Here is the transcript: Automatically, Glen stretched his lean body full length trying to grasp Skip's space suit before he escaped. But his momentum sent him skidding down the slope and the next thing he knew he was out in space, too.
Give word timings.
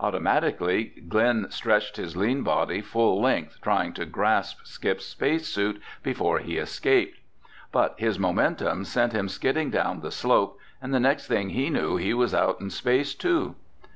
Automatically, 0.00 0.92
Glen 1.08 1.46
stretched 1.50 1.98
his 1.98 2.16
lean 2.16 2.42
body 2.42 2.80
full 2.80 3.20
length 3.22 3.60
trying 3.62 3.92
to 3.92 4.04
grasp 4.06 4.58
Skip's 4.66 5.06
space 5.06 5.46
suit 5.46 5.80
before 6.02 6.40
he 6.40 6.58
escaped. 6.58 7.20
But 7.70 7.94
his 7.96 8.18
momentum 8.18 8.82
sent 8.84 9.12
him 9.12 9.28
skidding 9.28 9.70
down 9.70 10.00
the 10.00 10.10
slope 10.10 10.58
and 10.82 10.92
the 10.92 10.98
next 10.98 11.28
thing 11.28 11.50
he 11.50 11.70
knew 11.70 11.94
he 11.94 12.12
was 12.12 12.34
out 12.34 12.60
in 12.60 12.70
space, 12.70 13.14
too. 13.14 13.54